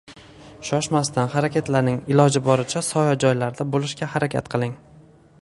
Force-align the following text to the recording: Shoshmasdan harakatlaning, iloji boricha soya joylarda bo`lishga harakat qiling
Shoshmasdan 0.69 1.29
harakatlaning, 1.33 1.99
iloji 2.15 2.43
boricha 2.49 2.83
soya 2.89 3.13
joylarda 3.27 3.69
bo`lishga 3.77 4.13
harakat 4.17 4.51
qiling 4.57 4.75